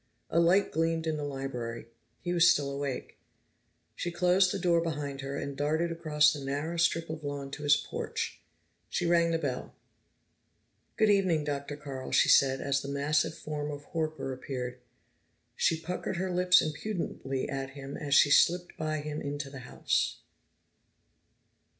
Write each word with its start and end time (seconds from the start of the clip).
A 0.31 0.39
light 0.39 0.71
gleamed 0.71 1.05
in 1.05 1.17
the 1.17 1.23
library; 1.23 1.85
he 2.21 2.33
was 2.33 2.49
still 2.49 2.71
awake. 2.71 3.19
She 3.95 4.09
closed 4.11 4.51
the 4.51 4.57
door 4.57 4.81
behind 4.81 5.21
her, 5.21 5.37
and 5.37 5.55
darted 5.55 5.91
across 5.91 6.33
the 6.33 6.43
narrow 6.43 6.77
strip 6.77 7.07
of 7.11 7.23
lawn 7.23 7.51
to 7.51 7.61
his 7.61 7.77
porch. 7.77 8.41
She 8.89 9.05
rang 9.05 9.29
the 9.29 9.37
bell. 9.37 9.75
"Good 10.97 11.11
evening, 11.11 11.43
Dr. 11.43 11.75
Carl," 11.77 12.09
she 12.11 12.29
said 12.29 12.61
as 12.61 12.81
the 12.81 12.87
massive 12.87 13.35
form 13.37 13.69
of 13.69 13.85
Horker 13.93 14.33
appeared. 14.33 14.79
She 15.55 15.79
puckered 15.79 16.17
her 16.17 16.31
lips 16.31 16.63
impudently 16.63 17.47
at 17.47 17.69
him 17.77 17.95
as 17.95 18.15
she 18.15 18.31
slipped 18.31 18.75
by 18.77 19.01
him 19.01 19.21
into 19.21 19.51
the 19.51 19.59
house. 19.69 20.17